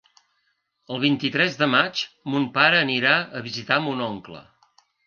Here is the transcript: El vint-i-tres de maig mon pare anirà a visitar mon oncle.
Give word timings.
El 0.95 1.01
vint-i-tres 1.03 1.59
de 1.61 1.69
maig 1.75 2.03
mon 2.37 2.49
pare 2.59 2.83
anirà 2.87 3.17
a 3.43 3.47
visitar 3.51 3.83
mon 3.89 4.07
oncle. 4.13 4.45